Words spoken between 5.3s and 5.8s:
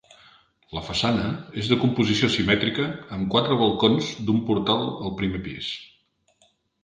pis.